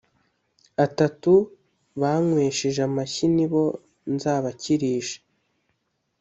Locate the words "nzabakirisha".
4.13-5.19